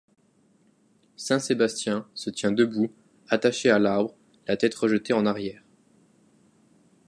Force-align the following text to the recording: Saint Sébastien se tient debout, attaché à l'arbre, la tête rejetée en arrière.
Saint 1.15 1.37
Sébastien 1.37 2.07
se 2.15 2.31
tient 2.31 2.51
debout, 2.51 2.91
attaché 3.29 3.69
à 3.69 3.77
l'arbre, 3.77 4.15
la 4.47 4.57
tête 4.57 4.73
rejetée 4.73 5.13
en 5.13 5.27
arrière. 5.27 5.63